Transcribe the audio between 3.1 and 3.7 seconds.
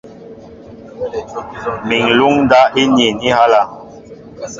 á ihálɛ̄.